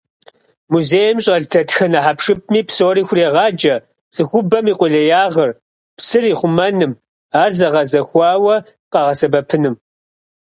Музейм 0.71 1.17
щӀэлъ 1.23 1.47
дэтхэнэ 1.51 1.99
хьэпшыпми 2.05 2.61
псори 2.67 3.01
хурегъаджэ 3.07 3.75
цӀыхубэм 4.13 4.65
и 4.71 4.73
къулеягъыр 4.79 5.49
псыр 5.97 6.23
ихъумэным, 6.31 6.93
ар 7.43 7.51
зэгъэзэхуауэ 7.57 8.55
къигъэсэбэпыным. 8.91 9.75